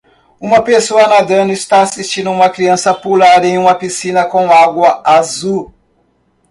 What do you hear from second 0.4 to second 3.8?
pessoa nadando está assistindo uma criança pular em uma